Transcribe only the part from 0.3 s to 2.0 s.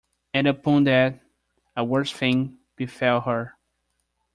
And upon that a